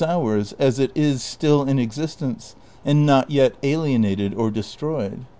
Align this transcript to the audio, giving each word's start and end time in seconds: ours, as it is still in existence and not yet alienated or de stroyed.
ours, 0.03 0.51
as 0.57 0.79
it 0.79 0.91
is 0.95 1.21
still 1.21 1.61
in 1.63 1.77
existence 1.77 2.55
and 2.83 3.05
not 3.05 3.29
yet 3.29 3.55
alienated 3.61 4.33
or 4.33 4.49
de 4.49 4.63
stroyed. 4.63 5.25